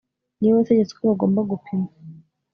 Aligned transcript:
ni 0.39 0.47
we 0.51 0.55
wategetse 0.57 0.91
uko 0.93 1.03
bagomba 1.09 1.41
gupima 1.51 1.87